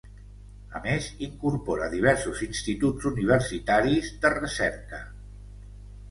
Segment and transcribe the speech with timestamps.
[0.77, 5.03] A més, incorpora diversos instituts universitaris de recerca.